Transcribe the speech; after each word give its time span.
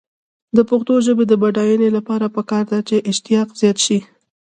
د 0.55 0.57
پښتو 0.69 0.93
ژبې 1.05 1.25
د 1.27 1.33
بډاینې 1.41 1.89
لپاره 1.97 2.25
پکار 2.35 2.63
ده 2.71 2.79
چې 2.87 3.05
اشتقاق 3.11 3.49
زیات 3.59 3.77
شي. 3.85 3.99